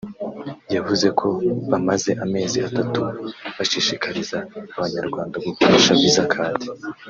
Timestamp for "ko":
1.19-1.27